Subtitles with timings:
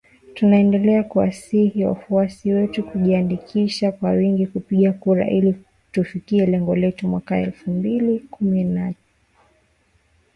[0.33, 5.55] Tunaendelea kuwasihi wafuasi wetu kujiandikisha kwa wingi kupiga kura ili
[5.91, 8.95] tufikie lengo letu, mwaka elfu mbili na ishirini na tatu ushindi wa kishindo!!